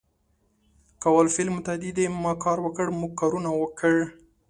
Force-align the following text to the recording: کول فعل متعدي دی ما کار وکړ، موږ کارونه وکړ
کول 1.03 1.25
فعل 1.33 1.49
متعدي 1.55 1.91
دی 1.97 2.05
ما 2.23 2.31
کار 2.43 2.57
وکړ، 2.61 2.85
موږ 2.99 3.11
کارونه 3.21 3.49
وکړ 3.61 3.93